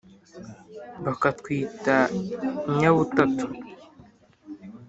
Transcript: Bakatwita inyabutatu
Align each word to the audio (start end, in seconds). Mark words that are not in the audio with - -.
Bakatwita 1.03 1.95
inyabutatu 2.69 3.45